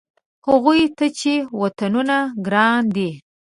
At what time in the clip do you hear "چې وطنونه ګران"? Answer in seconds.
1.19-2.81